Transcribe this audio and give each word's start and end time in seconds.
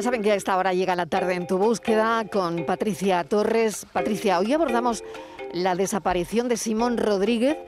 Ya 0.00 0.04
saben 0.04 0.22
que 0.22 0.32
a 0.32 0.34
esta 0.34 0.56
hora 0.56 0.72
llega 0.72 0.96
la 0.96 1.04
tarde 1.04 1.34
en 1.34 1.46
tu 1.46 1.58
búsqueda 1.58 2.24
con 2.32 2.64
Patricia 2.64 3.22
Torres. 3.22 3.86
Patricia, 3.92 4.38
hoy 4.38 4.50
abordamos 4.54 5.04
la 5.52 5.74
desaparición 5.74 6.48
de 6.48 6.56
Simón 6.56 6.96
Rodríguez, 6.96 7.58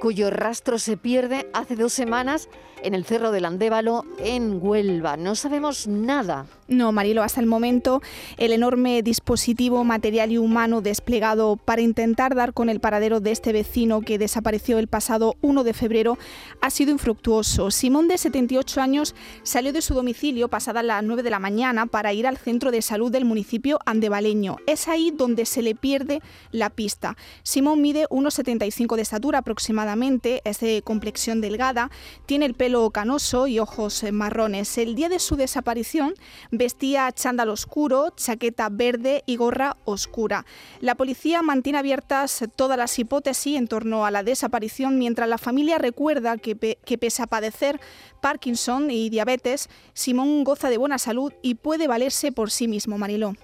cuyo 0.00 0.30
rastro 0.30 0.78
se 0.78 0.96
pierde 0.96 1.50
hace 1.52 1.76
dos 1.76 1.92
semanas 1.92 2.48
en 2.86 2.94
el 2.94 3.04
Cerro 3.04 3.32
del 3.32 3.44
Andévalo, 3.44 4.04
en 4.18 4.60
Huelva. 4.62 5.16
No 5.16 5.34
sabemos 5.34 5.88
nada. 5.88 6.46
No, 6.68 6.92
Marilo, 6.92 7.22
hasta 7.22 7.40
el 7.40 7.46
momento 7.46 8.00
el 8.36 8.52
enorme 8.52 9.02
dispositivo 9.02 9.82
material 9.82 10.30
y 10.30 10.38
humano 10.38 10.82
desplegado 10.82 11.56
para 11.56 11.82
intentar 11.82 12.36
dar 12.36 12.52
con 12.52 12.68
el 12.68 12.78
paradero 12.78 13.18
de 13.18 13.32
este 13.32 13.52
vecino 13.52 14.02
que 14.02 14.18
desapareció 14.18 14.78
el 14.78 14.86
pasado 14.86 15.34
1 15.42 15.64
de 15.64 15.74
febrero 15.74 16.16
ha 16.60 16.70
sido 16.70 16.92
infructuoso. 16.92 17.72
Simón, 17.72 18.06
de 18.06 18.18
78 18.18 18.80
años, 18.80 19.14
salió 19.42 19.72
de 19.72 19.82
su 19.82 19.94
domicilio 19.94 20.48
pasada 20.48 20.82
las 20.84 21.02
9 21.02 21.24
de 21.24 21.30
la 21.30 21.40
mañana 21.40 21.86
para 21.86 22.12
ir 22.12 22.26
al 22.26 22.36
centro 22.36 22.70
de 22.70 22.82
salud 22.82 23.10
del 23.10 23.24
municipio 23.24 23.80
andevaleño. 23.84 24.58
Es 24.66 24.86
ahí 24.86 25.10
donde 25.10 25.44
se 25.44 25.62
le 25.62 25.74
pierde 25.74 26.20
la 26.52 26.70
pista. 26.70 27.16
Simón 27.42 27.82
mide 27.82 28.06
1,75 28.10 28.94
de 28.94 29.02
estatura 29.02 29.38
aproximadamente, 29.38 30.40
es 30.44 30.60
de 30.60 30.82
complexión 30.82 31.40
delgada, 31.40 31.90
tiene 32.26 32.46
el 32.46 32.54
pelo 32.54 32.75
canoso 32.90 33.46
y 33.46 33.58
ojos 33.58 34.04
marrones. 34.12 34.78
El 34.78 34.94
día 34.94 35.08
de 35.08 35.18
su 35.18 35.36
desaparición, 35.36 36.14
Vestía 36.50 37.10
chándal 37.12 37.48
oscuro, 37.48 38.10
chaqueta 38.14 38.68
verde 38.70 39.22
y 39.26 39.36
gorra 39.36 39.76
oscura. 39.84 40.44
La 40.80 40.94
policía 40.94 41.42
mantiene 41.42 41.78
abiertas 41.78 42.44
todas 42.54 42.78
las 42.78 42.98
hipótesis 42.98 43.56
en 43.56 43.66
torno 43.66 44.04
a 44.04 44.10
la 44.10 44.22
desaparición, 44.22 44.98
mientras 44.98 45.28
la 45.28 45.38
familia 45.38 45.78
recuerda 45.78 46.36
que, 46.36 46.54
pese 46.54 47.22
a 47.22 47.26
padecer 47.26 47.80
Parkinson 48.20 48.90
y 48.90 49.08
diabetes, 49.10 49.68
Simón 49.94 50.44
goza 50.44 50.68
de 50.68 50.78
buena 50.78 50.98
salud 50.98 51.32
y 51.42 51.54
puede 51.54 51.88
valerse 51.88 52.30
por 52.30 52.50
sí 52.50 52.68
mismo, 52.68 52.98
Mariló. 52.98 53.34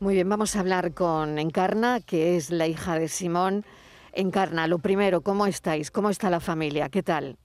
Muy 0.00 0.14
bien, 0.14 0.28
vamos 0.28 0.54
a 0.54 0.60
hablar 0.60 0.92
con 0.92 1.38
Encarna, 1.38 2.00
que 2.00 2.36
es 2.36 2.50
la 2.50 2.66
hija 2.66 2.98
de 2.98 3.08
Simón. 3.08 3.64
Encarna, 4.12 4.66
lo 4.66 4.78
primero, 4.78 5.22
¿cómo 5.22 5.46
estáis? 5.46 5.90
¿Cómo 5.90 6.10
está 6.10 6.28
la 6.30 6.40
familia? 6.40 6.88
¿Qué 6.90 7.02
tal? 7.02 7.38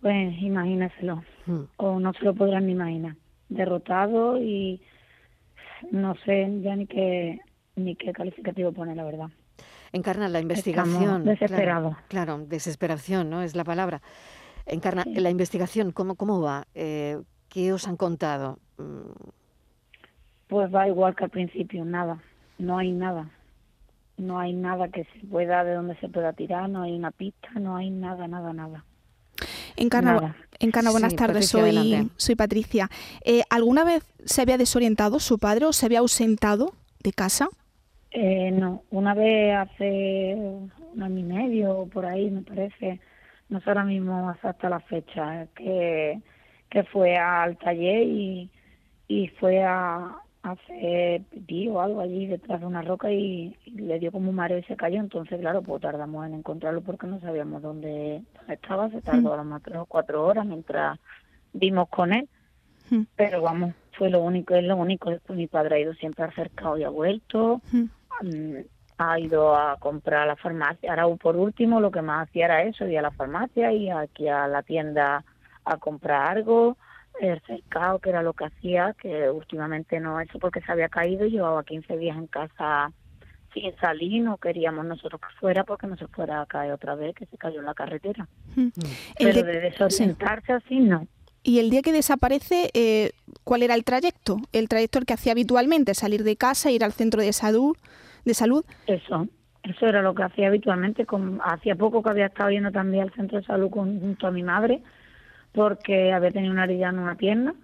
Pues 0.00 0.40
imagínaselo, 0.40 1.22
hmm. 1.46 1.62
o 1.76 2.00
no 2.00 2.12
se 2.14 2.24
lo 2.24 2.34
podrán 2.34 2.66
ni 2.66 2.72
imaginar 2.72 3.16
derrotado 3.50 4.38
y 4.38 4.80
no 5.90 6.14
sé 6.24 6.48
ya 6.62 6.74
ni 6.76 6.86
qué 6.86 7.40
ni 7.76 7.96
qué 7.96 8.12
calificativo 8.12 8.72
pone 8.72 8.94
la 8.94 9.04
verdad. 9.04 9.28
Encarna 9.92 10.28
la 10.28 10.40
investigación. 10.40 11.24
desesperado. 11.24 11.96
Claro, 12.08 12.38
desesperación, 12.46 13.28
¿no? 13.28 13.42
Es 13.42 13.56
la 13.56 13.64
palabra. 13.64 14.00
Encarna 14.66 15.04
la 15.06 15.30
investigación, 15.30 15.90
¿cómo, 15.90 16.14
cómo 16.14 16.40
va? 16.40 16.66
Eh, 16.74 17.20
¿Qué 17.48 17.72
os 17.72 17.88
han 17.88 17.96
contado? 17.96 18.58
Pues 20.46 20.72
va 20.72 20.86
igual 20.86 21.16
que 21.16 21.24
al 21.24 21.30
principio, 21.30 21.84
nada. 21.84 22.22
No 22.58 22.78
hay 22.78 22.92
nada. 22.92 23.30
No 24.16 24.38
hay 24.38 24.52
nada 24.52 24.88
que 24.88 25.04
se 25.04 25.26
pueda, 25.26 25.64
de 25.64 25.74
donde 25.74 25.96
se 25.96 26.08
pueda 26.08 26.34
tirar, 26.34 26.68
no 26.68 26.82
hay 26.82 26.92
una 26.92 27.10
pista, 27.10 27.48
no 27.58 27.76
hay 27.76 27.90
nada, 27.90 28.28
nada, 28.28 28.52
nada. 28.52 28.84
Encarna, 29.80 30.36
Encarna 30.60 30.90
buenas 30.90 31.16
tardes, 31.16 31.48
soy, 31.48 32.10
soy 32.16 32.34
Patricia. 32.36 32.90
Eh, 33.24 33.42
¿Alguna 33.48 33.82
vez 33.82 34.04
se 34.26 34.42
había 34.42 34.58
desorientado 34.58 35.18
su 35.18 35.38
padre 35.38 35.64
o 35.64 35.72
se 35.72 35.86
había 35.86 36.00
ausentado 36.00 36.74
de 37.02 37.12
casa? 37.12 37.48
Eh, 38.10 38.50
no, 38.50 38.82
una 38.90 39.14
vez 39.14 39.56
hace 39.56 40.34
un 40.34 41.02
año 41.02 41.18
y 41.18 41.22
medio, 41.22 41.88
por 41.90 42.04
ahí 42.04 42.30
me 42.30 42.42
parece, 42.42 43.00
no 43.48 43.60
sé 43.60 43.70
ahora 43.70 43.84
mismo 43.84 44.34
hasta 44.42 44.68
la 44.68 44.80
fecha, 44.80 45.46
que, 45.56 46.20
que 46.68 46.82
fue 46.84 47.16
al 47.16 47.56
taller 47.56 48.02
y, 48.02 48.50
y 49.08 49.28
fue 49.28 49.64
a, 49.64 50.14
hacer 50.42 51.22
pipí 51.24 51.68
o 51.68 51.80
algo 51.80 52.00
allí 52.00 52.26
detrás 52.26 52.60
de 52.60 52.66
una 52.66 52.82
roca 52.82 53.10
y, 53.10 53.56
le 53.66 53.98
dio 53.98 54.10
como 54.10 54.30
un 54.30 54.36
mareo 54.36 54.58
y 54.58 54.62
se 54.64 54.76
cayó. 54.76 55.00
Entonces, 55.00 55.40
claro, 55.40 55.62
pues 55.62 55.82
tardamos 55.82 56.26
en 56.26 56.34
encontrarlo 56.34 56.80
porque 56.80 57.06
no 57.06 57.20
sabíamos 57.20 57.62
dónde, 57.62 58.22
estaba. 58.48 58.90
Se 58.90 59.00
tardó 59.02 59.34
a 59.34 59.38
lo 59.38 59.44
más 59.44 59.62
tres 59.62 59.78
o 59.78 59.86
cuatro 59.86 60.26
horas 60.26 60.46
mientras 60.46 60.98
vimos 61.52 61.88
con 61.88 62.12
él. 62.12 62.28
Pero 63.14 63.40
vamos, 63.40 63.74
fue 63.92 64.10
lo 64.10 64.20
único, 64.20 64.54
es 64.54 64.64
lo 64.64 64.76
único. 64.76 65.10
Después 65.10 65.36
mi 65.36 65.46
padre 65.46 65.76
ha 65.76 65.80
ido 65.80 65.94
siempre 65.94 66.24
acercado 66.24 66.76
y 66.76 66.84
ha 66.84 66.88
vuelto. 66.88 67.60
Mm, 68.22 68.56
ha 68.98 69.18
ido 69.18 69.56
a 69.56 69.76
comprar 69.76 70.22
a 70.22 70.26
la 70.26 70.36
farmacia. 70.36 70.90
Ahora, 70.90 71.16
por 71.16 71.36
último, 71.36 71.80
lo 71.80 71.90
que 71.90 72.02
más 72.02 72.28
hacía 72.28 72.46
era 72.46 72.62
eso, 72.64 72.86
ir 72.86 72.98
a 72.98 73.02
la 73.02 73.10
farmacia 73.12 73.72
y 73.72 73.88
aquí 73.88 74.28
a 74.28 74.48
la 74.48 74.62
tienda 74.62 75.24
a 75.64 75.76
comprar 75.76 76.36
algo 76.36 76.76
el 77.28 77.40
cercado, 77.42 77.98
que 77.98 78.10
era 78.10 78.22
lo 78.22 78.32
que 78.32 78.46
hacía, 78.46 78.94
que 79.00 79.30
últimamente 79.30 80.00
no 80.00 80.20
eso 80.20 80.38
porque 80.38 80.60
se 80.60 80.72
había 80.72 80.88
caído 80.88 81.26
y 81.26 81.30
llevaba 81.30 81.64
15 81.64 81.96
días 81.96 82.16
en 82.16 82.26
casa 82.26 82.92
sin 83.52 83.74
salir, 83.76 84.22
no 84.22 84.36
queríamos 84.36 84.84
nosotros 84.86 85.20
que 85.20 85.40
fuera 85.40 85.64
porque 85.64 85.86
no 85.86 85.96
se 85.96 86.06
fuera 86.06 86.40
a 86.40 86.46
caer 86.46 86.72
otra 86.72 86.94
vez, 86.94 87.14
que 87.14 87.26
se 87.26 87.36
cayó 87.36 87.58
en 87.58 87.66
la 87.66 87.74
carretera. 87.74 88.28
Mm. 88.54 88.68
Pero 89.18 89.42
de, 89.42 89.60
desorientarse 89.60 90.52
así, 90.52 90.78
no. 90.78 91.06
Y 91.42 91.58
el 91.58 91.70
día 91.70 91.82
que 91.82 91.92
desaparece, 91.92 92.70
eh, 92.74 93.10
¿cuál 93.44 93.62
era 93.62 93.74
el 93.74 93.84
trayecto? 93.84 94.36
El 94.52 94.68
trayecto 94.68 94.98
el 94.98 95.06
que 95.06 95.14
hacía 95.14 95.32
habitualmente, 95.32 95.94
salir 95.94 96.22
de 96.22 96.36
casa, 96.36 96.70
ir 96.70 96.84
al 96.84 96.92
centro 96.92 97.22
de 97.22 97.32
salud. 97.32 97.76
De 98.24 98.34
salud. 98.34 98.64
Eso, 98.86 99.26
eso 99.64 99.86
era 99.86 100.02
lo 100.02 100.14
que 100.14 100.22
hacía 100.22 100.48
habitualmente. 100.48 101.06
Con, 101.06 101.40
hacía 101.42 101.74
poco 101.74 102.02
que 102.02 102.10
había 102.10 102.26
estado 102.26 102.50
yendo 102.50 102.70
también 102.70 103.04
al 103.04 103.14
centro 103.14 103.40
de 103.40 103.46
salud 103.46 103.70
junto 103.70 104.26
a 104.26 104.30
mi 104.30 104.42
madre 104.42 104.82
porque 105.52 106.12
había 106.12 106.30
tenido 106.30 106.52
una 106.52 106.64
herida 106.64 106.88
en 106.88 106.98
una 106.98 107.16
pierna 107.16 107.54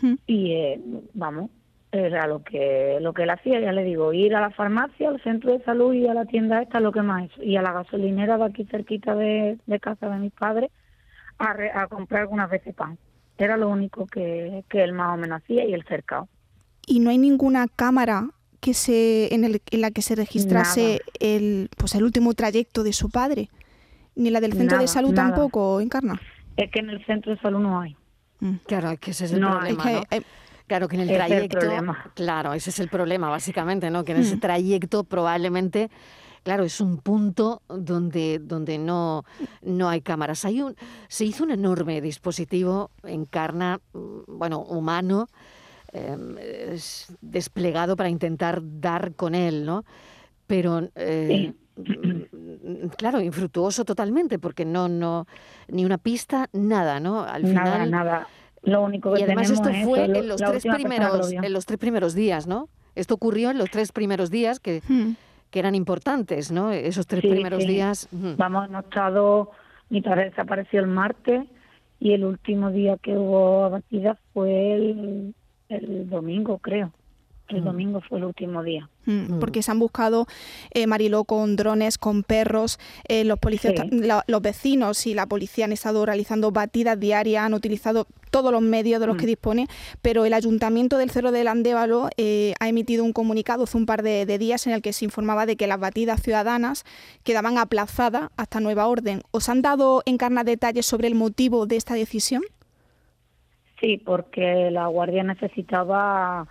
hmm. 0.00 0.14
y 0.26 0.52
eh, 0.52 0.80
vamos, 1.14 1.50
era 1.92 2.26
lo 2.26 2.42
que 2.42 2.98
lo 3.00 3.12
que 3.14 3.22
él 3.22 3.30
hacía, 3.30 3.60
ya 3.60 3.72
le 3.72 3.84
digo, 3.84 4.12
ir 4.12 4.34
a 4.34 4.40
la 4.40 4.50
farmacia, 4.50 5.08
al 5.08 5.22
centro 5.22 5.52
de 5.52 5.64
salud 5.64 5.94
y 5.94 6.06
a 6.06 6.14
la 6.14 6.26
tienda 6.26 6.62
esta, 6.62 6.80
lo 6.80 6.92
que 6.92 7.02
más, 7.02 7.30
y 7.40 7.56
a 7.56 7.62
la 7.62 7.72
gasolinera 7.72 8.36
de 8.38 8.44
aquí 8.44 8.64
cerquita 8.64 9.14
de, 9.14 9.58
casa 9.80 10.08
de 10.08 10.18
mis 10.18 10.32
padres 10.32 10.70
a, 11.38 11.54
a 11.74 11.86
comprar 11.86 12.22
algunas 12.22 12.50
veces 12.50 12.74
pan. 12.74 12.98
Era 13.38 13.56
lo 13.56 13.68
único 13.68 14.06
que, 14.06 14.64
que 14.68 14.82
él 14.82 14.92
más 14.92 15.14
o 15.14 15.16
menos 15.18 15.42
hacía 15.42 15.64
y 15.66 15.74
el 15.74 15.84
cercado. 15.84 16.28
¿Y 16.86 17.00
no 17.00 17.10
hay 17.10 17.18
ninguna 17.18 17.66
cámara 17.68 18.30
que 18.60 18.72
se 18.72 19.34
en, 19.34 19.44
el, 19.44 19.60
en 19.70 19.80
la 19.82 19.90
que 19.90 20.00
se 20.02 20.14
registrase 20.14 21.00
el 21.20 21.68
pues 21.76 21.94
el 21.94 22.04
último 22.04 22.32
trayecto 22.34 22.82
de 22.82 22.92
su 22.92 23.10
padre? 23.10 23.50
Ni 24.14 24.30
la 24.30 24.40
del 24.40 24.54
centro 24.54 24.78
de 24.78 24.88
salud 24.88 25.14
tampoco, 25.14 25.80
Encarna 25.82 26.18
es 26.56 26.70
que 26.70 26.80
en 26.80 26.90
el 26.90 27.04
centro 27.06 27.34
de 27.34 27.40
salud 27.40 27.60
no 27.60 27.80
hay. 27.80 27.96
Mm. 28.40 28.54
Claro, 28.66 28.90
es 28.90 29.00
que 29.00 29.10
ese 29.10 29.26
es 29.26 29.32
el 29.32 29.40
problema. 29.40 30.02
claro, 30.66 30.88
que 30.88 30.96
en 30.96 31.02
el 31.02 31.08
trayecto. 31.08 31.58
claro, 32.14 32.52
ese 32.52 32.70
es 32.70 32.78
el 32.80 32.88
problema, 32.88 33.28
básicamente, 33.28 33.90
¿no? 33.90 34.04
Que 34.04 34.12
en 34.12 34.18
ese 34.18 34.36
mm. 34.36 34.40
trayecto 34.40 35.04
probablemente. 35.04 35.90
Claro, 36.42 36.62
es 36.62 36.80
un 36.80 36.98
punto 36.98 37.62
donde, 37.68 38.38
donde 38.38 38.78
no, 38.78 39.24
no 39.62 39.88
hay 39.88 40.00
cámaras. 40.00 40.44
Hay 40.44 40.62
un, 40.62 40.76
se 41.08 41.24
hizo 41.24 41.42
un 41.42 41.50
enorme 41.50 42.00
dispositivo 42.00 42.92
encarna, 43.02 43.80
mm, 43.92 44.20
bueno, 44.28 44.60
humano, 44.60 45.26
em, 45.92 46.36
desplegado 47.20 47.96
para 47.96 48.10
intentar 48.10 48.60
dar 48.62 49.16
con 49.16 49.34
él, 49.34 49.66
¿no? 49.66 49.84
Pero 50.46 50.88
eh, 50.94 51.52
claro, 52.96 53.20
infructuoso 53.20 53.84
totalmente, 53.84 54.38
porque 54.38 54.64
no, 54.64 54.88
no, 54.88 55.26
ni 55.68 55.84
una 55.84 55.98
pista, 55.98 56.48
nada, 56.52 57.00
¿no? 57.00 57.22
Al 57.22 57.42
nada, 57.54 57.72
final, 57.72 57.90
nada. 57.90 58.28
Lo 58.62 58.82
único 58.82 59.12
que 59.12 59.20
y 59.20 59.22
además 59.22 59.50
esto 59.50 59.70
fue 59.84 60.04
en 60.04 60.28
los 60.28 60.40
tres 60.40 60.64
primeros, 60.64 61.32
en 61.32 61.52
los 61.52 61.66
tres 61.66 61.78
primeros 61.78 62.14
días, 62.14 62.46
¿no? 62.46 62.68
Esto 62.94 63.14
ocurrió 63.14 63.50
en 63.50 63.58
los 63.58 63.70
tres 63.70 63.92
primeros 63.92 64.30
días 64.30 64.58
que, 64.58 64.82
hmm. 64.88 65.12
que 65.50 65.58
eran 65.58 65.74
importantes, 65.74 66.50
¿no? 66.50 66.72
Esos 66.72 67.06
tres 67.06 67.20
primeros 67.20 67.64
días. 67.66 68.08
Vamos, 68.10 68.68
hemos 68.68 68.84
estado, 68.84 69.50
mi 69.90 70.02
padre 70.02 70.30
desapareció 70.30 70.80
el 70.80 70.88
martes 70.88 71.44
y 72.00 72.12
el 72.12 72.24
último 72.24 72.70
día 72.70 72.96
que 72.96 73.16
hubo 73.16 73.64
abatida 73.64 74.18
fue 74.32 74.74
el, 74.74 75.34
el 75.68 76.08
domingo, 76.08 76.58
creo. 76.58 76.92
El 77.48 77.62
mm. 77.62 77.64
domingo 77.64 78.00
fue 78.00 78.18
el 78.18 78.24
último 78.24 78.62
día. 78.62 78.88
Mm, 79.04 79.34
mm. 79.34 79.40
porque 79.40 79.62
se 79.62 79.70
han 79.70 79.78
buscado, 79.78 80.26
eh, 80.72 80.86
Mariló, 80.86 81.24
con 81.24 81.56
drones, 81.56 81.96
con 81.96 82.22
perros. 82.22 82.78
Eh, 83.08 83.24
los, 83.24 83.38
policías, 83.38 83.74
los 84.26 84.42
vecinos 84.42 85.06
y 85.06 85.14
la 85.14 85.26
policía 85.26 85.64
han 85.64 85.72
estado 85.72 86.04
realizando 86.04 86.50
batidas 86.50 86.98
diarias, 86.98 87.44
han 87.44 87.54
utilizado 87.54 88.06
todos 88.30 88.52
los 88.52 88.60
medios 88.60 89.00
de 89.00 89.06
los 89.06 89.16
que 89.16 89.26
dispone, 89.26 89.66
pero 90.02 90.26
el 90.26 90.34
Ayuntamiento 90.34 90.98
del 90.98 91.10
Cerro 91.10 91.32
del 91.32 91.48
Andévalo 91.48 92.10
eh, 92.16 92.52
ha 92.60 92.68
emitido 92.68 93.04
un 93.04 93.12
comunicado 93.12 93.64
hace 93.64 93.78
un 93.78 93.86
par 93.86 94.02
de, 94.02 94.26
días 94.38 94.66
en 94.66 94.74
el 94.74 94.82
que 94.82 94.92
se 94.92 95.04
informaba 95.04 95.46
de 95.46 95.56
que 95.56 95.66
las 95.66 95.80
batidas 95.80 96.20
ciudadanas 96.20 96.84
quedaban 97.24 97.56
aplazadas 97.56 98.28
hasta 98.36 98.60
nueva 98.60 98.88
orden. 98.88 99.22
¿Os 99.30 99.48
han 99.48 99.62
dado 99.62 100.02
encarna 100.04 100.44
detalles 100.44 100.84
sobre 100.84 101.08
el 101.08 101.14
motivo 101.14 101.66
de 101.66 101.76
esta 101.76 101.94
decisión? 101.94 102.42
Sí, 103.80 103.96
porque 104.04 104.70
la 104.70 104.86
Guardia 104.88 105.22
necesitaba 105.22 106.46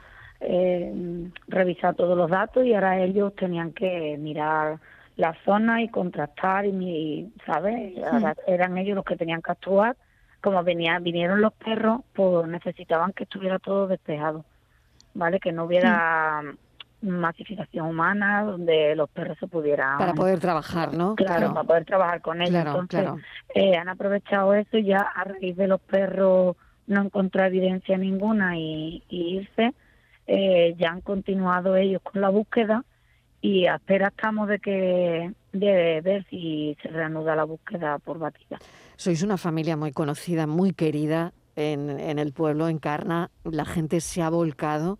eh, 0.48 1.30
revisar 1.48 1.96
todos 1.96 2.18
los 2.18 2.30
datos 2.30 2.66
y 2.66 2.74
ahora 2.74 3.00
ellos 3.00 3.36
tenían 3.36 3.74
que 3.74 4.18
mirar 4.20 4.80
la 5.18 5.36
zona 5.46 5.82
y 5.82 5.90
contrastar 5.90 6.66
y, 6.66 7.32
¿sabes? 7.46 7.94
eran 8.48 8.78
ellos 8.78 8.96
los 8.96 9.06
que 9.06 9.16
tenían 9.16 9.42
que 9.42 9.52
actuar. 9.52 9.96
Como 10.42 10.64
venía, 10.64 11.00
vinieron 11.00 11.42
los 11.42 11.54
perros, 11.54 12.02
pues 12.14 12.48
necesitaban 12.48 13.14
que 13.14 13.24
estuviera 13.24 13.60
todo 13.60 13.88
despejado. 13.88 14.46
¿vale? 15.16 15.40
Que 15.40 15.52
no 15.52 15.66
hubiera 15.66 16.44
masificación 17.02 17.88
humana 17.88 18.44
donde 18.44 18.96
los 18.96 19.10
perros 19.10 19.38
se 19.40 19.48
pudieran... 19.48 19.98
Para 19.98 20.14
poder 20.14 20.40
trabajar, 20.40 20.94
¿no? 20.94 21.16
Claro, 21.16 21.54
para 21.54 21.66
poder 21.66 21.86
trabajar 21.86 22.22
con 22.22 22.42
ellos. 22.42 22.66
Entonces, 22.66 23.08
eh, 23.54 23.76
han 23.76 23.90
aprovechado 23.90 24.54
eso 24.54 24.78
y 24.78 24.86
ya 24.86 25.00
a 25.02 25.24
raíz 25.24 25.56
de 25.56 25.68
los 25.68 25.82
perros 25.82 26.56
no 26.88 27.02
encontrar 27.02 27.48
evidencia 27.48 27.98
ninguna 27.98 28.58
y, 28.58 29.04
irse, 29.10 29.74
eh, 30.27 30.75
ya 30.77 30.89
han 30.92 31.01
continuado 31.01 31.75
ellos 31.75 32.01
con 32.01 32.22
la 32.22 32.30
búsqueda 32.30 32.83
y 33.42 33.68
a 33.68 33.75
espera 33.75 34.07
estamos 34.07 34.48
de 34.48 34.60
que 34.60 35.31
de 35.54 36.01
ver 36.01 36.25
si 36.30 36.75
se 36.81 36.89
reanuda 36.89 37.36
la 37.36 37.44
búsqueda 37.44 38.00
por 38.00 38.18
batida. 38.18 38.57
Sois 38.98 39.22
una 39.24 39.38
familia 39.38 39.77
muy 39.77 39.92
conocida, 39.92 40.48
muy 40.48 40.74
querida 40.74 41.33
en, 41.56 42.00
en 42.00 42.19
el 42.19 42.33
pueblo, 42.33 42.68
en 42.68 42.80
Carna. 42.80 43.30
La 43.44 43.66
gente 43.66 44.01
se 44.01 44.22
ha 44.22 44.30
volcado 44.30 45.00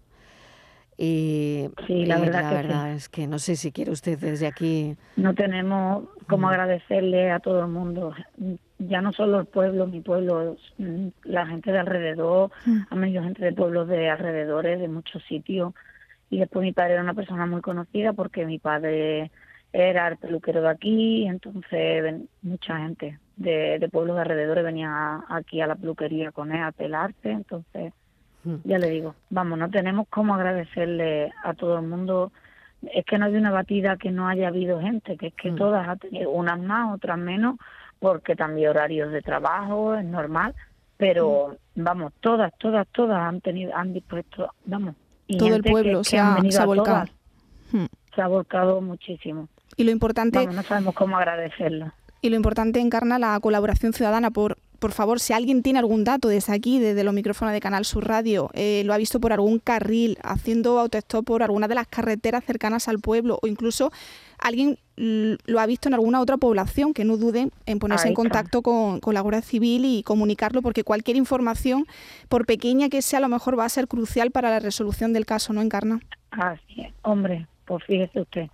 y, 0.98 1.70
sí, 1.88 2.06
la 2.06 2.20
verdad, 2.20 2.94
es 2.94 3.10
que 3.10 3.28
no 3.28 3.38
sé 3.38 3.58
si 3.58 3.72
quiere 3.72 3.92
usted 3.92 4.18
desde 4.18 4.48
aquí. 4.48 4.96
No 5.18 5.34
tenemos 5.34 6.06
cómo 6.28 6.48
mm. 6.48 6.50
agradecerle 6.50 7.32
a 7.32 7.40
todo 7.40 7.62
el 7.62 7.68
mundo, 7.68 8.14
ya 8.80 9.02
no 9.02 9.12
solo 9.12 9.40
el 9.40 9.46
pueblo, 9.46 9.88
mi 9.88 10.02
pueblo, 10.02 10.56
la 11.24 11.48
gente 11.48 11.72
de 11.72 11.80
alrededor, 11.80 12.52
mm. 12.66 12.78
ha 12.90 12.96
venido 12.96 13.24
gente 13.24 13.44
de 13.44 13.52
pueblos 13.52 13.88
de 13.90 14.10
alrededores, 14.10 14.80
de 14.80 14.88
muchos 14.88 15.22
sitios. 15.24 15.74
Y 16.30 16.40
después 16.40 16.64
mi 16.64 16.72
padre 16.72 16.94
era 16.94 17.04
una 17.04 17.14
persona 17.14 17.46
muy 17.46 17.62
conocida 17.62 18.14
porque 18.14 18.46
mi 18.46 18.58
padre 18.58 19.32
era 19.74 20.08
el 20.08 20.18
peluquero 20.18 20.62
de 20.62 20.70
aquí, 20.70 21.28
entonces 21.28 22.22
mucha 22.42 22.78
gente 22.80 23.20
de, 23.36 23.78
de 23.80 23.90
pueblos 23.90 24.16
de 24.16 24.22
alrededores 24.22 24.64
venía 24.64 25.24
aquí 25.28 25.60
a 25.60 25.68
la 25.68 25.76
peluquería 25.76 26.32
con 26.32 26.54
él 26.54 26.64
a 26.64 26.72
pelarse, 26.72 27.32
entonces 27.32 27.92
ya 28.64 28.78
le 28.78 28.90
digo, 28.90 29.16
vamos, 29.30 29.58
no 29.58 29.70
tenemos 29.70 30.08
cómo 30.10 30.36
agradecerle 30.36 31.32
a 31.44 31.54
todo 31.54 31.80
el 31.80 31.88
mundo. 31.88 32.32
Es 32.94 33.06
que 33.06 33.18
no 33.18 33.26
hay 33.26 33.36
una 33.36 33.52
batida 33.52 33.98
que 33.98 34.12
no 34.12 34.28
haya 34.28 34.50
habido 34.50 34.80
gente, 34.80 35.18
que 35.18 35.28
es 35.28 35.34
que 35.34 35.52
mm. 35.52 35.56
todas 35.56 35.88
ha 35.88 35.96
tenido, 35.96 36.30
unas 36.30 36.60
más, 36.60 36.94
otras 36.94 37.18
menos, 37.18 37.56
porque 38.00 38.36
también 38.36 38.70
horarios 38.70 39.12
de 39.12 39.22
trabajo, 39.22 39.96
es 39.96 40.06
normal, 40.06 40.54
pero 40.98 41.58
mm. 41.76 41.84
vamos, 41.84 42.14
todas, 42.20 42.54
todas, 42.58 42.88
todas 42.90 43.20
han 43.20 43.42
tenido, 43.42 43.76
han 43.76 43.94
dispuesto, 43.94 44.52
vamos. 44.66 44.96
Y 45.28 45.38
todo 45.38 45.56
el 45.56 45.64
pueblo 45.64 46.04
se, 46.04 46.20
ha, 46.20 46.38
volcado. 46.66 47.06
Mm. 47.72 47.86
Se 48.14 48.22
ha 48.22 48.28
volcado 48.28 48.80
muchísimo. 48.82 49.48
Y 49.76 49.84
lo 49.84 49.92
importante... 49.92 50.46
no 50.46 50.62
sabemos 50.62 50.94
cómo 50.94 51.18
agradecerlo. 51.18 51.92
Y 52.22 52.30
lo 52.30 52.36
importante 52.36 52.80
encarna 52.80 53.20
la 53.20 53.40
colaboración 53.40 53.94
ciudadana 53.94 54.32
por 54.32 54.58
por 54.80 54.92
favor, 54.92 55.20
si 55.20 55.34
alguien 55.34 55.64
tiene 55.64 55.80
algún 55.80 56.04
dato 56.04 56.28
desde 56.28 56.54
aquí, 56.54 56.80
desde 56.80 57.04
los 57.04 57.14
micrófonos 57.14 57.54
de 57.54 57.60
Canal 57.60 57.86
Sur 57.86 58.08
Radio, 58.08 58.50
eh, 58.54 58.84
lo 58.86 58.94
ha 58.94 58.98
visto 58.98 59.20
por 59.20 59.34
algún 59.34 59.60
carril, 59.60 60.18
haciendo 60.24 60.80
autostop 60.80 61.26
por 61.26 61.44
alguna 61.44 61.68
de 61.68 61.76
las 61.76 61.88
carreteras 61.88 62.44
cercanas 62.44 62.88
al 62.88 63.00
pueblo, 63.00 63.40
o 63.42 63.48
incluso 63.48 63.92
alguien 64.40 64.78
lo 64.98 65.60
ha 65.60 65.66
visto 65.66 65.90
en 65.90 65.94
alguna 65.94 66.22
otra 66.22 66.38
población, 66.38 66.94
que 66.94 67.04
no 67.04 67.18
duden 67.18 67.52
en 67.66 67.80
ponerse 67.80 68.08
en 68.08 68.14
contacto 68.14 68.62
con, 68.62 69.00
la 69.14 69.22
Guardia 69.22 69.42
Civil 69.42 69.86
y 69.86 70.04
comunicarlo, 70.04 70.62
porque 70.62 70.84
cualquier 70.84 71.18
información, 71.18 71.86
por 72.30 72.46
pequeña 72.46 72.90
que 72.90 73.02
sea, 73.02 73.20
a 73.20 73.22
lo 73.22 73.30
mejor 73.30 73.60
va 73.60 73.66
a 73.66 73.70
ser 73.70 73.88
crucial 73.88 74.32
para 74.32 74.50
la 74.50 74.60
resolución 74.60 75.14
del 75.14 75.26
caso, 75.26 75.54
¿no, 75.54 75.62
Encarna? 75.62 76.00
Así 76.32 76.82
es, 76.82 76.94
hombre, 77.02 77.48
pues 77.66 77.84
fíjese 77.86 78.22
usted, 78.22 78.50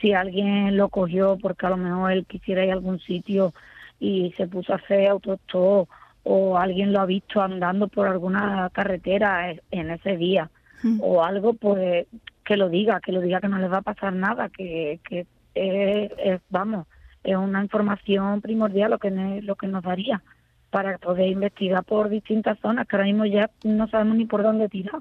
si 0.00 0.12
alguien 0.12 0.76
lo 0.76 0.88
cogió 0.88 1.38
porque 1.40 1.66
a 1.66 1.70
lo 1.70 1.76
mejor 1.76 2.12
él 2.12 2.26
quisiera 2.26 2.64
ir 2.64 2.70
a 2.70 2.74
algún 2.74 3.00
sitio 3.00 3.54
y 3.98 4.32
se 4.36 4.46
puso 4.46 4.72
a 4.72 4.76
hacer 4.76 5.08
autostop 5.08 5.88
o 6.24 6.58
alguien 6.58 6.92
lo 6.92 7.00
ha 7.00 7.06
visto 7.06 7.40
andando 7.40 7.88
por 7.88 8.06
alguna 8.06 8.70
carretera 8.72 9.54
en 9.70 9.90
ese 9.90 10.16
día 10.16 10.50
mm. 10.82 11.00
o 11.02 11.24
algo, 11.24 11.54
pues 11.54 12.06
que 12.44 12.56
lo 12.56 12.68
diga, 12.68 13.00
que 13.00 13.12
lo 13.12 13.20
diga 13.20 13.40
que 13.40 13.48
no 13.48 13.58
le 13.58 13.68
va 13.68 13.78
a 13.78 13.82
pasar 13.82 14.12
nada, 14.12 14.48
que, 14.48 15.00
que 15.04 15.26
es, 15.54 16.40
vamos, 16.48 16.86
es 17.24 17.36
una 17.36 17.62
información 17.62 18.40
primordial 18.40 18.90
lo 18.90 18.98
que, 18.98 19.10
lo 19.10 19.56
que 19.56 19.66
nos 19.66 19.82
daría 19.82 20.22
para 20.70 20.98
poder 20.98 21.28
investigar 21.28 21.84
por 21.84 22.08
distintas 22.08 22.58
zonas, 22.60 22.86
que 22.86 22.96
ahora 22.96 23.06
mismo 23.06 23.24
ya 23.24 23.50
no 23.64 23.88
sabemos 23.88 24.16
ni 24.16 24.26
por 24.26 24.42
dónde 24.42 24.68
tirar. 24.68 25.00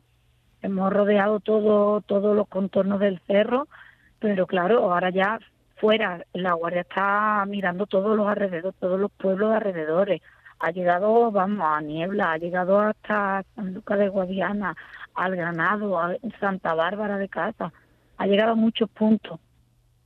Hemos 0.62 0.92
rodeado 0.92 1.40
todo, 1.40 2.02
todos 2.02 2.36
los 2.36 2.48
contornos 2.48 3.00
del 3.00 3.20
cerro, 3.28 3.68
pero 4.20 4.48
claro, 4.48 4.92
ahora 4.92 5.10
ya 5.10 5.40
fuera, 5.78 6.26
la 6.34 6.54
Guardia 6.54 6.82
está 6.82 7.46
mirando 7.48 7.86
todos 7.86 8.16
los 8.16 8.28
alrededores, 8.28 8.80
todos 8.80 9.00
los 9.00 9.12
pueblos 9.12 9.54
alrededores. 9.54 10.22
Ha 10.60 10.72
llegado, 10.72 11.32
vamos, 11.32 11.66
a 11.66 11.82
Niebla, 11.82 12.34
ha 12.34 12.38
llegado 12.38 12.80
hasta 12.80 13.44
San 13.56 13.74
Lucas 13.74 14.00
de 14.00 14.10
Guadiana, 14.10 14.76
al 15.14 15.36
Granado, 15.36 16.00
a 16.00 16.16
Santa 16.40 16.74
Bárbara 16.74 17.18
de 17.18 17.30
Casa. 17.30 17.72
Ha 18.18 18.28
llegado 18.28 18.52
a 18.54 18.56
muchos 18.56 18.90
puntos. 18.90 19.40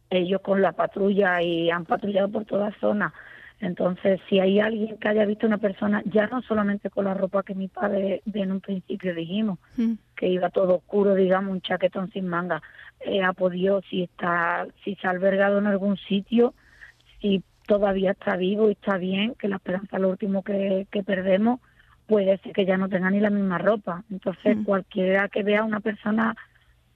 Ellos 0.10 0.42
con 0.42 0.62
la 0.62 0.74
patrulla 0.74 1.42
y 1.42 1.70
han 1.70 1.86
patrullado 1.86 2.30
por 2.30 2.46
toda 2.46 2.72
zona. 2.80 3.14
Entonces, 3.62 4.20
si 4.28 4.40
hay 4.40 4.60
alguien 4.60 4.98
que 4.98 5.08
haya 5.08 5.24
visto 5.24 5.46
una 5.46 5.60
persona, 5.60 6.02
ya 6.06 6.26
no 6.28 6.42
solamente 6.42 6.90
con 6.90 7.06
la 7.06 7.14
ropa 7.14 7.44
que 7.44 7.54
mi 7.54 7.68
padre 7.68 8.24
en 8.34 8.52
un 8.52 8.60
principio 8.60 9.14
dijimos, 9.14 9.60
mm. 9.78 9.94
que 10.16 10.28
iba 10.28 10.50
todo 10.50 10.78
oscuro, 10.78 11.14
digamos, 11.14 11.52
un 11.52 11.62
chaquetón 11.62 12.12
sin 12.12 12.28
manga, 12.28 12.62
eh, 13.06 13.24
ha 13.24 13.34
podido, 13.34 13.82
si 13.90 14.04
está, 14.04 14.68
si 14.84 14.96
se 14.96 15.08
ha 15.08 15.12
albergado 15.12 15.60
en 15.60 15.68
algún 15.68 15.98
sitio, 15.98 16.54
si 17.20 17.44
todavía 17.68 18.12
está 18.12 18.36
vivo 18.36 18.70
y 18.70 18.74
está 18.74 18.98
bien, 18.98 19.36
que 19.36 19.48
la 19.48 19.58
esperanza 19.58 19.98
es 19.98 20.02
lo 20.02 20.10
último 20.10 20.44
que, 20.44 20.88
perdemos, 21.06 21.60
puede 22.08 22.38
ser 22.40 22.54
que 22.54 22.66
ya 22.66 22.78
no 22.78 22.90
tenga 22.90 23.10
ni 23.10 23.20
la 23.20 23.30
misma 23.30 23.58
ropa. 23.58 24.04
Entonces, 24.12 24.58
mm. 24.58 24.64
cualquiera 24.64 25.30
que 25.30 25.44
vea 25.44 25.64
una 25.64 25.80
persona, 25.80 26.36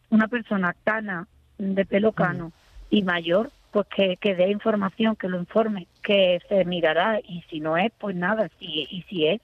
una 0.10 0.28
persona 0.28 0.76
cana, 0.84 1.28
de 1.58 1.86
pelo 1.86 2.12
cano 2.12 2.52
y 2.90 3.04
mayor, 3.04 3.50
pues 3.72 3.88
que, 3.88 4.18
que 4.18 4.36
dé 4.36 4.50
información, 4.52 5.16
que 5.16 5.30
lo 5.30 5.40
informe, 5.40 5.88
que 6.04 6.42
se 6.50 6.66
mirará 6.66 7.20
y 7.20 7.44
si 7.50 7.60
no 7.62 7.78
es, 7.78 7.92
pues 7.98 8.16
nada, 8.16 8.50
si, 8.60 8.88
y 8.90 9.04
si 9.04 9.28
es, 9.28 9.42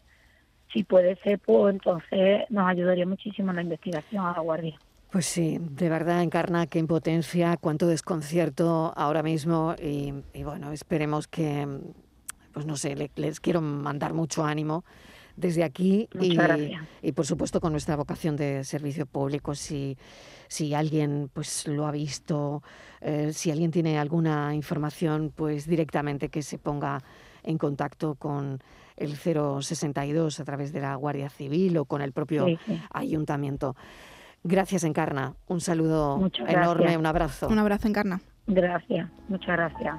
si 0.74 0.84
puede 0.84 1.16
ser, 1.18 1.40
pues 1.40 1.74
entonces 1.74 2.44
nos 2.50 2.68
ayudaría 2.68 3.06
muchísimo 3.06 3.52
en 3.52 3.57
la 3.57 3.62
investigación 3.64 4.25
a 4.25 4.34
la 4.34 4.40
Guardia. 4.40 4.78
Pues 5.12 5.25
sí, 5.25 5.58
de 5.60 5.90
verdad 5.90 6.24
encarna 6.24 6.68
qué 6.68 6.80
impotencia, 6.80 7.58
cuánto 7.58 7.86
desconcierto 7.86 8.94
ahora 8.95 9.21
mismo 9.21 9.76
y, 9.81 10.14
bueno, 10.44 10.71
esperemos 10.71 11.28
que, 11.28 11.68
pues 12.54 12.66
no 12.66 12.78
sé, 12.78 13.09
les 13.16 13.40
quiero 13.42 13.59
mandar 13.62 14.14
mucho 14.14 14.45
ánimo 14.45 14.85
desde 15.35 15.64
aquí 15.64 16.07
y, 16.19 16.38
y, 17.02 17.12
por 17.12 17.26
supuesto 17.26 17.59
con 17.59 17.74
nuestra 17.74 17.95
vocación 17.97 18.38
de 18.38 18.64
servicio 18.64 19.06
público. 19.06 19.54
Si, 19.54 19.97
si 20.47 20.74
alguien 20.74 21.30
pues 21.33 21.68
lo 21.68 21.88
ha 21.88 21.92
visto 21.92 22.62
eh, 23.00 23.31
si 23.33 23.52
alguien 23.52 23.71
tiene 23.71 23.97
alguna 23.97 24.54
información 24.54 25.31
pues 25.35 25.66
directamente 25.66 26.28
que 26.28 26.42
se 26.42 26.57
ponga 26.57 27.02
en 27.44 27.57
contacto 27.57 28.16
con 28.16 28.59
el 28.97 29.16
062 29.16 30.40
a 30.40 30.44
través 30.44 30.74
de 30.74 30.81
la 30.81 30.94
Guardia 30.95 31.30
Civil 31.30 31.78
o 31.78 31.85
con 31.85 32.02
el 32.02 32.12
propio 32.12 32.45
ayuntamiento 32.92 33.76
Gracias, 34.44 34.83
Encarna. 34.83 35.36
Un 35.48 35.62
saludo 35.62 36.19
enorme, 36.48 36.98
un 36.98 37.06
abrazo. 37.06 37.48
Un 37.48 37.60
abrazo, 37.60 37.88
Encarna. 37.88 38.21
Gracias, 38.48 39.10
muchas 39.30 39.56
gracias. 39.56 39.95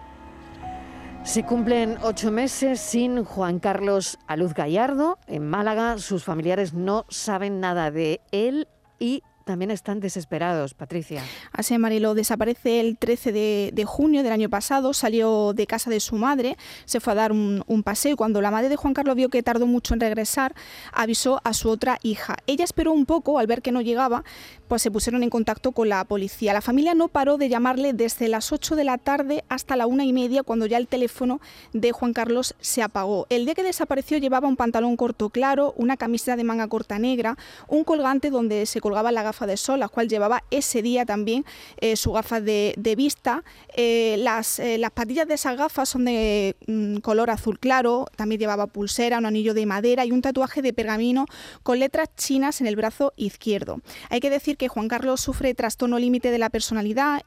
Se 1.24 1.44
cumplen 1.44 1.98
ocho 2.02 2.32
meses 2.32 2.80
sin 2.80 3.24
Juan 3.24 3.60
Carlos 3.60 4.18
Aluz 4.26 4.54
Gallardo. 4.54 5.18
En 5.28 5.48
Málaga, 5.48 5.98
sus 5.98 6.24
familiares 6.24 6.74
no 6.74 7.06
saben 7.08 7.60
nada 7.60 7.92
de 7.92 8.20
él 8.32 8.66
y 8.98 9.22
también 9.44 9.70
están 9.70 10.00
desesperados, 10.00 10.74
Patricia. 10.74 11.22
Así, 11.52 11.76
Marilo, 11.78 12.14
desaparece 12.14 12.80
el 12.80 12.96
13 12.96 13.32
de, 13.32 13.84
junio 13.86 14.22
del 14.22 14.32
año 14.32 14.48
pasado, 14.48 14.92
salió 14.92 15.52
de 15.52 15.66
casa 15.66 15.90
de 15.90 16.00
su 16.00 16.16
madre, 16.16 16.56
se 16.84 17.00
fue 17.00 17.12
a 17.12 17.16
dar 17.16 17.32
un, 17.32 17.62
paseo 17.84 18.12
y 18.12 18.16
cuando 18.16 18.40
la 18.40 18.50
madre 18.50 18.68
de 18.68 18.76
Juan 18.76 18.94
Carlos 18.94 19.16
vio 19.16 19.28
que 19.28 19.42
tardó 19.42 19.66
mucho 19.66 19.94
en 19.94 20.00
regresar, 20.00 20.54
avisó 20.92 21.40
a 21.42 21.52
su 21.52 21.68
otra 21.68 21.98
hija. 22.02 22.36
Ella 22.46 22.64
esperó 22.64 22.92
un 22.92 23.06
poco, 23.06 23.38
al 23.38 23.46
ver 23.46 23.60
que 23.60 23.72
no 23.72 23.80
llegaba, 23.80 24.22
pues 24.68 24.82
se 24.82 24.90
pusieron 24.90 25.22
en 25.22 25.30
contacto 25.30 25.72
con 25.72 25.88
la 25.88 26.04
policía. 26.04 26.52
La 26.52 26.60
familia 26.60 26.94
no 26.94 27.08
paró 27.08 27.38
de 27.38 27.48
llamarle 27.48 27.92
desde 27.92 28.28
las 28.28 28.52
8 28.52 28.76
de 28.76 28.84
la 28.84 28.98
tarde 28.98 29.44
hasta 29.48 29.76
la 29.76 29.86
una 29.86 30.04
y 30.04 30.12
media, 30.12 30.42
cuando 30.42 30.66
ya 30.66 30.78
el 30.78 30.86
teléfono 30.86 31.40
de 31.72 31.92
Juan 31.92 32.12
Carlos 32.12 32.54
se 32.60 32.82
apagó. 32.82 33.26
El 33.30 33.44
día 33.44 33.54
que 33.54 33.64
desapareció 33.64 34.18
llevaba 34.18 34.48
un 34.48 34.56
pantalón 34.56 34.96
corto 34.96 35.30
claro, 35.30 35.74
una 35.76 35.96
camiseta 35.96 36.36
de 36.36 36.44
manga 36.44 36.68
corta 36.68 36.98
negra, 36.98 37.36
un 37.68 37.84
colgante 37.84 38.30
donde 38.30 38.66
se 38.66 38.80
colgaba 38.80 39.12
la 39.12 39.22
gafa 39.32 39.46
de 39.46 39.56
sol, 39.56 39.80
la 39.80 39.88
cual 39.88 40.08
llevaba 40.08 40.44
ese 40.50 40.82
día 40.82 41.06
también 41.06 41.46
eh, 41.80 41.96
su 41.96 42.12
gafa 42.12 42.42
de, 42.42 42.94
vista. 42.96 43.42
Eh, 43.74 44.16
las, 44.18 44.58
eh, 44.58 44.76
las 44.76 44.90
patillas 44.90 45.26
de 45.26 45.34
esas 45.34 45.56
gafas 45.56 45.88
son 45.88 46.04
de 46.04 46.54
mm, 46.66 46.96
color 46.98 47.30
azul 47.30 47.58
claro, 47.58 48.06
también 48.14 48.38
llevaba 48.38 48.66
pulsera, 48.66 49.16
un 49.16 49.24
anillo 49.24 49.54
de 49.54 49.64
madera 49.64 50.04
y 50.04 50.12
un 50.12 50.20
tatuaje 50.20 50.60
de 50.60 50.74
pergamino 50.74 51.24
con 51.62 51.78
letras 51.78 52.10
chinas 52.14 52.60
en 52.60 52.66
el 52.66 52.76
brazo 52.76 53.14
izquierdo. 53.16 53.80
Hay 54.10 54.20
que 54.20 54.28
decir 54.28 54.58
que 54.58 54.68
Juan 54.68 54.88
Carlos 54.88 55.22
sufre 55.22 55.54
trastorno 55.54 55.98
límite 55.98 56.30
de 56.30 56.38
la 56.38 56.50
personalidad. 56.50 57.22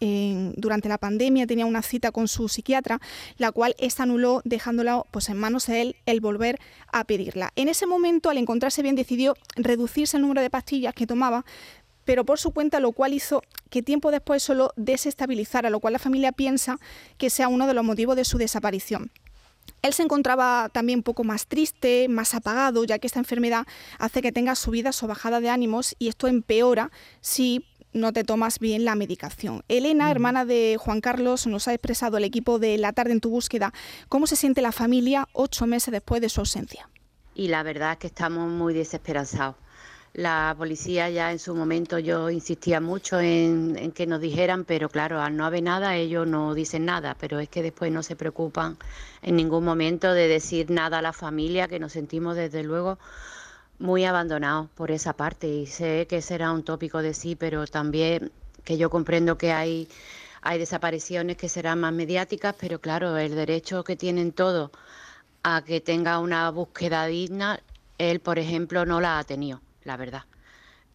durante 0.55 0.89
la 0.89 0.99
pandemia 0.99 1.47
tenía 1.47 1.65
una 1.65 1.81
cita 1.81 2.11
con 2.11 2.27
su 2.27 2.47
psiquiatra, 2.47 2.99
la 3.37 3.51
cual 3.51 3.73
esta 3.79 4.03
anuló 4.03 4.41
dejándola 4.43 5.03
pues, 5.09 5.29
en 5.29 5.37
manos 5.37 5.65
de 5.65 5.81
él 5.81 5.95
el 6.05 6.21
volver 6.21 6.59
a 6.91 7.03
pedirla. 7.05 7.51
En 7.55 7.67
ese 7.67 7.87
momento, 7.87 8.29
al 8.29 8.37
encontrarse 8.37 8.83
bien, 8.83 8.95
decidió 8.95 9.35
reducirse 9.55 10.17
el 10.17 10.21
número 10.21 10.41
de 10.41 10.49
pastillas 10.49 10.93
que 10.93 11.07
tomaba 11.07 11.45
pero 12.05 12.23
por 12.23 12.39
su 12.39 12.51
cuenta, 12.51 12.79
lo 12.79 12.91
cual 12.91 13.13
hizo 13.13 13.41
que 13.69 13.83
tiempo 13.83 14.11
después 14.11 14.41
solo 14.41 14.71
desestabilizara, 14.75 15.69
lo 15.69 15.79
cual 15.79 15.93
la 15.93 15.99
familia 15.99 16.31
piensa 16.31 16.79
que 17.17 17.29
sea 17.29 17.47
uno 17.47 17.67
de 17.67 17.73
los 17.73 17.83
motivos 17.83 18.15
de 18.15 18.25
su 18.25 18.37
desaparición. 18.37 19.11
Él 19.81 19.93
se 19.93 20.03
encontraba 20.03 20.69
también 20.71 20.99
un 20.99 21.03
poco 21.03 21.23
más 21.23 21.47
triste, 21.47 22.07
más 22.07 22.33
apagado, 22.33 22.83
ya 22.85 22.99
que 22.99 23.07
esta 23.07 23.19
enfermedad 23.19 23.65
hace 23.99 24.21
que 24.21 24.31
tengas 24.31 24.59
subidas 24.59 25.01
o 25.03 25.07
bajadas 25.07 25.41
de 25.41 25.49
ánimos 25.49 25.95
y 25.99 26.07
esto 26.07 26.27
empeora 26.27 26.91
si 27.21 27.65
no 27.93 28.11
te 28.11 28.23
tomas 28.23 28.59
bien 28.59 28.83
la 28.83 28.95
medicación. 28.95 29.63
Elena, 29.67 30.11
hermana 30.11 30.43
de 30.45 30.77
Juan 30.79 31.01
Carlos, 31.01 31.47
nos 31.47 31.67
ha 31.67 31.73
expresado 31.73 32.17
el 32.17 32.25
equipo 32.25 32.59
de 32.59 32.77
La 32.77 32.93
tarde 32.93 33.13
en 33.13 33.21
tu 33.21 33.29
búsqueda 33.29 33.73
cómo 34.09 34.27
se 34.27 34.35
siente 34.35 34.61
la 34.61 34.71
familia 34.71 35.27
ocho 35.33 35.65
meses 35.65 35.91
después 35.91 36.21
de 36.21 36.29
su 36.29 36.41
ausencia. 36.41 36.89
Y 37.33 37.47
la 37.47 37.63
verdad 37.63 37.93
es 37.93 37.97
que 37.99 38.07
estamos 38.07 38.49
muy 38.49 38.73
desesperanzados. 38.73 39.55
La 40.15 40.55
policía 40.57 41.09
ya 41.09 41.33
en 41.33 41.39
su 41.39 41.53
momento 41.53 41.99
yo 41.99 42.29
insistía 42.29 42.79
mucho 42.79 43.19
en, 43.19 43.91
que 43.91 44.07
nos 44.07 44.21
dijeran, 44.21 44.63
pero 44.63 44.87
claro, 44.87 45.19
al 45.19 45.35
no 45.35 45.45
haber 45.45 45.63
nada 45.63 45.97
ellos 45.97 46.25
no 46.25 46.53
dicen 46.53 46.85
nada, 46.85 47.17
pero 47.19 47.41
es 47.41 47.49
que 47.49 47.61
después 47.61 47.91
no 47.91 48.01
se 48.01 48.15
preocupan 48.15 48.77
en 49.21 49.35
ningún 49.35 49.65
momento 49.65 50.13
de 50.13 50.29
decir 50.29 50.71
nada 50.71 50.99
a 50.99 51.01
la 51.01 51.11
familia, 51.11 51.67
que 51.67 51.79
nos 51.79 51.91
sentimos 51.91 52.37
desde 52.37 52.63
luego 52.63 52.97
muy 53.77 54.05
abandonados 54.05 54.69
por 54.69 54.89
esa 54.89 55.11
parte. 55.11 55.47
Y 55.49 55.65
sé 55.65 56.07
que 56.07 56.21
será 56.21 56.53
un 56.53 56.63
tópico 56.63 57.01
de 57.01 57.13
sí, 57.13 57.35
pero 57.35 57.67
también 57.67 58.31
que 58.63 58.77
yo 58.77 58.89
comprendo 58.89 59.37
que 59.37 59.51
hay, 59.51 59.89
hay 60.41 60.57
desapariciones 60.59 61.35
que 61.35 61.49
serán 61.49 61.81
más 61.81 61.91
mediáticas, 61.91 62.55
pero 62.57 62.79
claro, 62.79 63.17
el 63.17 63.35
derecho 63.35 63.83
que 63.83 63.97
tienen 63.97 64.31
todos 64.31 64.71
a 65.43 65.61
que 65.65 65.81
tenga 65.81 66.19
una 66.19 66.49
búsqueda 66.51 67.05
digna, 67.05 67.59
él, 67.97 68.21
por 68.21 68.39
ejemplo, 68.39 68.85
no 68.85 69.01
la 69.01 69.19
ha 69.19 69.23
tenido 69.25 69.64
la 69.85 69.95
verdad. 69.95 70.23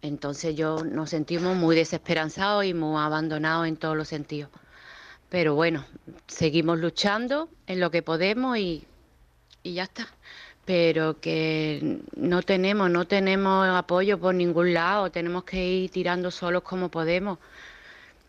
Entonces 0.02 0.54
yo 0.54 0.84
nos 0.84 1.10
sentimos 1.10 1.56
muy 1.56 1.76
desesperanzados 1.76 2.64
y 2.64 2.74
muy 2.74 3.00
abandonados 3.00 3.66
en 3.66 3.76
todos 3.76 3.96
los 3.96 4.08
sentidos. 4.08 4.50
Pero 5.30 5.54
bueno, 5.54 5.84
seguimos 6.26 6.78
luchando 6.78 7.48
en 7.66 7.80
lo 7.80 7.90
que 7.90 8.02
podemos 8.02 8.58
y, 8.58 8.84
y 9.62 9.74
ya 9.74 9.84
está. 9.84 10.08
Pero 10.64 11.20
que 11.20 12.00
no 12.16 12.42
tenemos, 12.42 12.90
no 12.90 13.06
tenemos 13.06 13.68
apoyo 13.68 14.18
por 14.18 14.34
ningún 14.34 14.74
lado, 14.74 15.10
tenemos 15.10 15.44
que 15.44 15.64
ir 15.64 15.90
tirando 15.90 16.30
solos 16.30 16.62
como 16.62 16.90
podemos. 16.90 17.38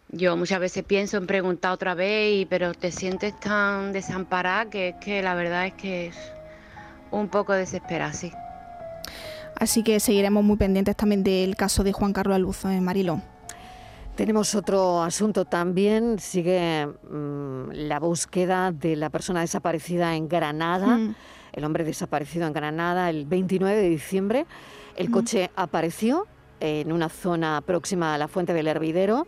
Yo 0.09 0.35
muchas 0.35 0.59
veces 0.59 0.83
pienso 0.83 1.17
en 1.17 1.25
preguntar 1.25 1.71
otra 1.71 1.95
vez, 1.95 2.41
y, 2.41 2.45
pero 2.45 2.73
te 2.73 2.91
sientes 2.91 3.39
tan 3.39 3.93
desamparada 3.93 4.69
que 4.69 4.89
es 4.89 4.95
que 4.95 5.21
la 5.21 5.35
verdad 5.35 5.67
es 5.67 5.73
que 5.73 6.07
es 6.07 6.17
un 7.11 7.29
poco 7.29 7.53
desesperada, 7.53 8.13
sí. 8.13 8.31
Así 9.61 9.83
que 9.83 9.99
seguiremos 9.99 10.43
muy 10.43 10.57
pendientes 10.57 10.95
también 10.95 11.23
del 11.23 11.55
caso 11.55 11.83
de 11.83 11.93
Juan 11.93 12.13
Carlos 12.13 12.33
Aluzo 12.33 12.71
en 12.71 12.83
Mariló. 12.83 13.21
Tenemos 14.15 14.55
otro 14.55 15.03
asunto 15.03 15.45
también, 15.45 16.17
sigue 16.17 16.87
mm, 16.87 17.69
la 17.73 17.99
búsqueda 17.99 18.71
de 18.71 18.95
la 18.95 19.11
persona 19.11 19.41
desaparecida 19.41 20.15
en 20.15 20.27
Granada, 20.27 20.97
mm. 20.97 21.15
el 21.53 21.63
hombre 21.63 21.83
desaparecido 21.83 22.47
en 22.47 22.53
Granada 22.53 23.11
el 23.11 23.27
29 23.27 23.79
de 23.79 23.89
diciembre. 23.89 24.47
El 24.95 25.11
coche 25.11 25.51
apareció, 25.55 26.25
en 26.61 26.91
una 26.91 27.09
zona 27.09 27.61
próxima 27.61 28.13
a 28.13 28.17
la 28.17 28.27
fuente 28.27 28.53
del 28.53 28.67
hervidero. 28.67 29.27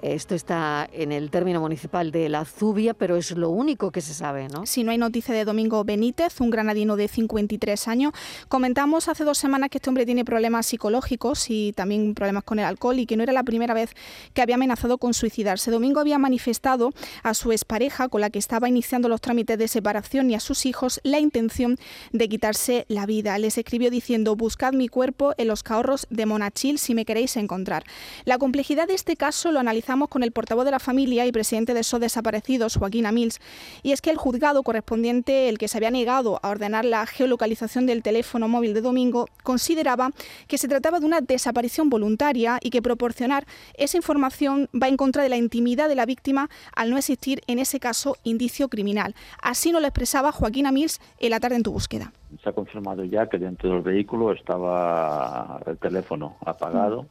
Esto 0.00 0.34
está 0.34 0.88
en 0.90 1.12
el 1.12 1.30
término 1.30 1.60
municipal 1.60 2.10
de 2.12 2.30
La 2.30 2.46
Zubia, 2.46 2.94
pero 2.94 3.16
es 3.16 3.32
lo 3.32 3.50
único 3.50 3.90
que 3.90 4.00
se 4.00 4.14
sabe, 4.14 4.48
¿no? 4.48 4.64
Si 4.64 4.84
no 4.84 4.92
hay 4.92 4.96
noticia 4.98 5.34
de 5.34 5.44
Domingo 5.44 5.84
Benítez, 5.84 6.40
un 6.40 6.48
granadino 6.48 6.96
de 6.96 7.08
53 7.08 7.88
años. 7.88 8.12
Comentamos 8.48 9.08
hace 9.08 9.24
dos 9.24 9.36
semanas 9.36 9.68
que 9.68 9.78
este 9.78 9.90
hombre 9.90 10.06
tiene 10.06 10.24
problemas 10.24 10.66
psicológicos 10.66 11.50
y 11.50 11.72
también 11.74 12.14
problemas 12.14 12.44
con 12.44 12.58
el 12.58 12.64
alcohol 12.64 12.98
y 12.98 13.06
que 13.06 13.16
no 13.16 13.22
era 13.22 13.32
la 13.32 13.42
primera 13.42 13.74
vez 13.74 13.90
que 14.32 14.40
había 14.40 14.54
amenazado 14.54 14.98
con 14.98 15.12
suicidarse. 15.12 15.70
Domingo 15.70 16.00
había 16.00 16.18
manifestado 16.18 16.92
a 17.22 17.34
su 17.34 17.52
expareja, 17.52 18.08
con 18.08 18.20
la 18.20 18.30
que 18.30 18.38
estaba 18.38 18.68
iniciando 18.68 19.08
los 19.08 19.20
trámites 19.20 19.58
de 19.58 19.68
separación, 19.68 20.30
y 20.30 20.34
a 20.34 20.40
sus 20.40 20.64
hijos 20.64 21.00
la 21.02 21.18
intención 21.18 21.76
de 22.12 22.28
quitarse 22.28 22.86
la 22.88 23.06
vida. 23.06 23.36
Les 23.38 23.58
escribió 23.58 23.90
diciendo, 23.90 24.36
buscad 24.36 24.72
mi 24.72 24.88
cuerpo 24.88 25.34
en 25.36 25.48
los 25.48 25.62
cahorros 25.62 26.06
de 26.10 26.26
Si 26.60 26.94
me 26.94 27.06
queréis 27.06 27.38
encontrar. 27.38 27.84
La 28.26 28.36
complejidad 28.36 28.86
de 28.86 28.92
este 28.92 29.16
caso 29.16 29.50
lo 29.50 29.60
analizamos 29.60 30.08
con 30.10 30.22
el 30.22 30.30
portavoz 30.30 30.66
de 30.66 30.70
la 30.70 30.78
familia 30.78 31.24
y 31.24 31.32
presidente 31.32 31.72
de 31.72 31.82
SOS 31.82 32.00
Desaparecidos, 32.00 32.76
Joaquín 32.76 33.06
Amils, 33.06 33.40
y 33.82 33.92
es 33.92 34.02
que 34.02 34.10
el 34.10 34.18
juzgado 34.18 34.62
correspondiente, 34.62 35.48
el 35.48 35.56
que 35.56 35.68
se 35.68 35.78
había 35.78 35.90
negado 35.90 36.38
a 36.42 36.50
ordenar 36.50 36.84
la 36.84 37.06
geolocalización 37.06 37.86
del 37.86 38.02
teléfono 38.02 38.46
móvil 38.46 38.74
de 38.74 38.82
Domingo, 38.82 39.26
consideraba 39.42 40.10
que 40.48 40.58
se 40.58 40.68
trataba 40.68 41.00
de 41.00 41.06
una 41.06 41.22
desaparición 41.22 41.88
voluntaria 41.88 42.58
y 42.60 42.68
que 42.68 42.82
proporcionar 42.82 43.46
esa 43.72 43.96
información 43.96 44.68
va 44.74 44.88
en 44.88 44.98
contra 44.98 45.22
de 45.22 45.30
la 45.30 45.38
intimidad 45.38 45.88
de 45.88 45.94
la 45.94 46.04
víctima 46.04 46.50
al 46.76 46.90
no 46.90 46.98
existir 46.98 47.40
en 47.46 47.58
ese 47.58 47.80
caso 47.80 48.18
indicio 48.22 48.68
criminal. 48.68 49.14
Así 49.40 49.72
nos 49.72 49.80
lo 49.80 49.88
expresaba 49.88 50.30
Joaquín 50.30 50.66
Amils 50.66 51.00
en 51.20 51.30
la 51.30 51.40
tarde 51.40 51.56
en 51.56 51.62
tu 51.62 51.72
búsqueda 51.72 52.12
se 52.42 52.48
ha 52.48 52.52
confirmado 52.52 53.04
ya 53.04 53.28
que 53.28 53.38
dentro 53.38 53.70
del 53.70 53.82
vehículo 53.82 54.32
estaba 54.32 55.60
el 55.66 55.78
teléfono 55.78 56.36
apagado, 56.44 57.06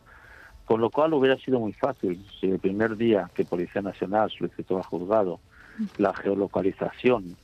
con 0.65 0.81
lo 0.81 0.89
cual 0.89 1.13
hubiera 1.13 1.37
sido 1.37 1.59
muy 1.59 1.73
fácil 1.73 2.23
si 2.39 2.47
el 2.47 2.59
primer 2.59 2.95
día 2.95 3.29
que 3.33 3.45
Policía 3.45 3.81
Nacional 3.81 4.29
solicitó 4.29 4.77
al 4.77 4.83
juzgado 4.83 5.39
la 5.97 6.13
geolocalización, 6.13 7.35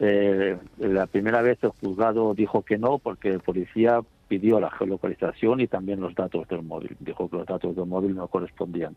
eh, 0.00 0.56
la 0.78 1.06
primera 1.06 1.42
vez 1.42 1.58
el 1.62 1.70
juzgado 1.70 2.34
dijo 2.34 2.62
que 2.62 2.78
no 2.78 2.98
porque 2.98 3.30
el 3.30 3.40
policía 3.40 4.00
pidió 4.28 4.60
la 4.60 4.70
geolocalización 4.70 5.60
y 5.60 5.66
también 5.66 6.00
los 6.00 6.14
datos 6.14 6.46
del 6.48 6.62
móvil. 6.62 6.96
Dijo 7.00 7.28
que 7.28 7.36
los 7.38 7.46
datos 7.46 7.74
del 7.74 7.86
móvil 7.86 8.14
no 8.14 8.28
correspondían. 8.28 8.94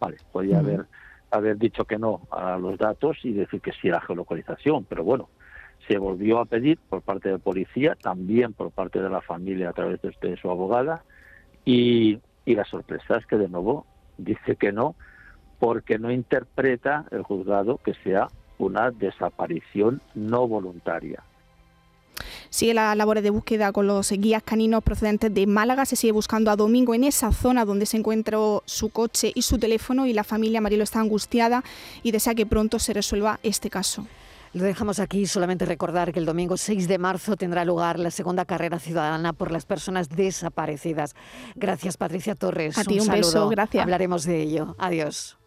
Vale, 0.00 0.16
podía 0.32 0.58
haber, 0.58 0.86
haber 1.30 1.58
dicho 1.58 1.84
que 1.84 1.98
no 1.98 2.22
a 2.30 2.56
los 2.56 2.78
datos 2.78 3.18
y 3.22 3.32
decir 3.32 3.60
que 3.60 3.72
sí 3.72 3.88
a 3.88 3.92
la 3.92 4.00
geolocalización, 4.00 4.84
pero 4.84 5.04
bueno, 5.04 5.28
se 5.90 5.98
volvió 5.98 6.38
a 6.38 6.44
pedir 6.44 6.78
por 6.88 7.02
parte 7.02 7.30
de 7.30 7.38
policía, 7.40 7.96
también 8.00 8.52
por 8.52 8.70
parte 8.70 9.02
de 9.02 9.10
la 9.10 9.20
familia 9.22 9.70
a 9.70 9.72
través 9.72 10.00
de, 10.00 10.36
su 10.36 10.48
abogada, 10.48 11.02
y, 11.64 12.20
la 12.46 12.64
sorpresa 12.64 13.16
es 13.16 13.26
que 13.26 13.36
de 13.36 13.48
nuevo 13.48 13.86
dice 14.16 14.54
que 14.54 14.70
no, 14.70 14.94
porque 15.58 15.98
no 15.98 16.12
interpreta 16.12 17.06
el 17.10 17.22
juzgado 17.22 17.78
que 17.78 17.94
sea 18.04 18.28
una 18.58 18.92
desaparición 18.92 20.00
no 20.14 20.46
voluntaria. 20.46 21.24
Sigue 22.50 22.74
la 22.74 22.94
labor 22.94 23.20
de 23.20 23.30
búsqueda 23.30 23.72
con 23.72 23.86
los 23.86 24.10
guías 24.12 24.42
caninos 24.42 24.82
procedentes 24.82 25.32
de 25.32 25.46
Málaga. 25.46 25.86
Se 25.86 25.96
sigue 25.96 26.12
buscando 26.12 26.50
a 26.50 26.56
Domingo 26.56 26.94
en 26.94 27.04
esa 27.04 27.32
zona 27.32 27.64
donde 27.64 27.86
se 27.86 27.96
encuentró 27.96 28.62
su 28.66 28.90
coche 28.90 29.32
y 29.34 29.42
su 29.42 29.58
teléfono 29.58 30.06
y 30.06 30.12
la 30.12 30.24
familia 30.24 30.60
Marilo 30.60 30.82
está 30.82 31.00
angustiada 31.00 31.62
y 32.02 32.10
desea 32.10 32.34
que 32.34 32.46
pronto 32.46 32.78
se 32.78 32.92
resuelva 32.92 33.38
este 33.42 33.70
caso. 33.70 34.06
Lo 34.52 34.64
dejamos 34.64 34.98
aquí, 34.98 35.26
solamente 35.26 35.64
recordar 35.64 36.12
que 36.12 36.18
el 36.18 36.26
domingo 36.26 36.56
6 36.56 36.88
de 36.88 36.98
marzo 36.98 37.36
tendrá 37.36 37.64
lugar 37.64 37.98
la 38.00 38.10
segunda 38.10 38.44
carrera 38.44 38.80
ciudadana 38.80 39.32
por 39.32 39.52
las 39.52 39.64
personas 39.64 40.08
desaparecidas. 40.08 41.14
Gracias, 41.54 41.96
Patricia 41.96 42.34
Torres. 42.34 42.76
A 42.76 42.84
ti 42.84 42.98
un, 42.98 43.06
beso, 43.06 43.48
gracias. 43.48 43.82
Hablaremos 43.82 44.24
de 44.24 44.42
ello. 44.42 44.74
Adiós. 44.78 45.39